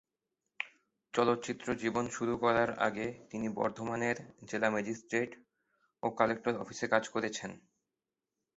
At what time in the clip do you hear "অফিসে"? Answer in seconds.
6.57-6.85